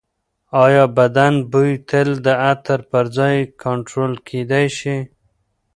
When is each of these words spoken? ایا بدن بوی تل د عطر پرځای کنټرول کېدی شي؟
ایا 0.63 0.83
بدن 0.97 1.33
بوی 1.51 1.71
تل 1.89 2.09
د 2.25 2.27
عطر 2.49 2.79
پرځای 2.91 3.35
کنټرول 3.63 4.13
کېدی 4.27 4.65
شي؟ 4.77 4.97